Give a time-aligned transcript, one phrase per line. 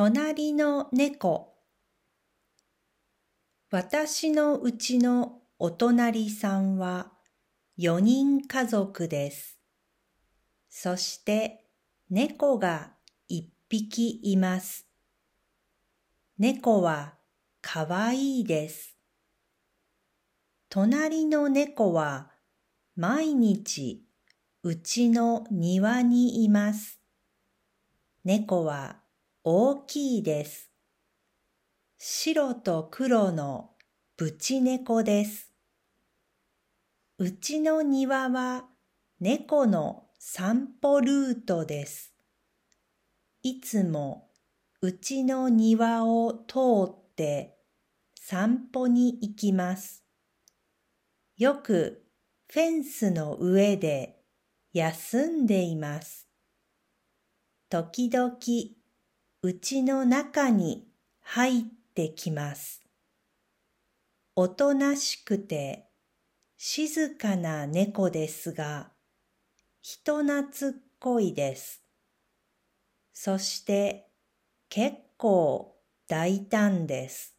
[0.00, 1.56] 隣の猫
[3.72, 7.10] 私のうちのお隣さんは
[7.80, 9.58] 4人家族です。
[10.70, 11.64] そして
[12.10, 12.92] 猫が
[13.28, 14.86] 1匹います。
[16.38, 17.14] 猫は
[17.60, 18.96] かわいいです。
[20.68, 22.30] 隣の猫は
[22.94, 24.04] 毎日
[24.62, 27.00] うちの庭にいます。
[28.22, 29.07] 猫は
[29.44, 30.70] 大きいです。
[31.96, 33.70] 白と黒の
[34.16, 35.52] ぶち猫です。
[37.18, 38.64] うちの庭は
[39.20, 42.12] 猫の散歩ルートです。
[43.42, 44.28] いつも
[44.82, 47.58] うちの庭を通って
[48.20, 50.04] 散歩に行きます。
[51.36, 52.04] よく
[52.48, 54.20] フェンスの上で
[54.72, 56.28] 休んでいます。
[57.70, 58.38] 時々
[59.40, 60.88] うちの中に
[61.20, 61.62] 入っ
[61.94, 62.82] てきます。
[64.34, 65.84] おとなしくて
[66.56, 68.90] 静かな猫ですが、
[69.80, 71.84] 人懐っこいです。
[73.12, 74.10] そして
[74.68, 75.76] 結構
[76.08, 77.37] 大胆です。